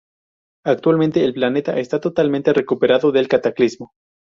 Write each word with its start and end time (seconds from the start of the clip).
Actualmente, 0.65 1.23
el 1.23 1.35
planeta 1.35 1.77
está 1.77 1.99
totalmente 1.99 2.53
recuperado 2.53 3.11
del 3.11 3.27
cataclismo. 3.27 3.91